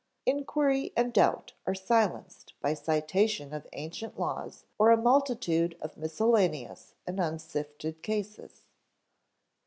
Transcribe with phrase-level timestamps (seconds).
[0.25, 6.95] Inquiry and doubt are silenced by citation of ancient laws or a multitude of miscellaneous
[7.05, 8.63] and unsifted cases.